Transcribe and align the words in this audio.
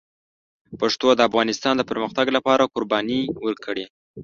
پښتنو 0.79 1.11
د 1.17 1.21
افغانستان 1.29 1.73
د 1.77 1.81
پرمختګ 1.89 2.25
لپاره 2.37 2.71
قربانۍ 2.75 3.21
ورکړي. 3.45 3.85